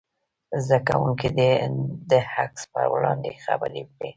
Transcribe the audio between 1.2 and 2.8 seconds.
دې د عکس